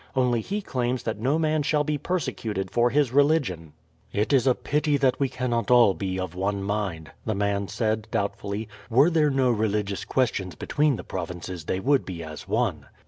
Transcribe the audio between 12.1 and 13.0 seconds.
as one."